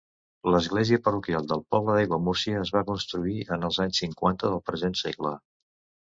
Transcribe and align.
L'església 0.53 0.99
parroquial 1.07 1.45
del 1.51 1.61
poble 1.75 1.97
d'Aiguamúrcia 1.97 2.63
es 2.63 2.73
va 2.77 2.83
construir 2.89 3.37
en 3.59 3.69
els 3.69 3.79
anys 3.87 4.01
cinquanta 4.05 4.53
del 4.55 4.67
present 4.73 4.99
segle. 5.05 5.37